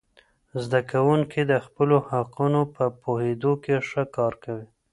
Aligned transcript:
زده 0.63 0.79
کوونکي 0.91 1.41
د 1.51 1.53
خپلو 1.65 1.95
حقونو 2.09 2.61
په 2.75 2.85
پوهیدو 3.01 3.53
کې 3.63 3.75
ښه 3.87 4.03
کار 4.15 4.33
کوي. 4.43 4.67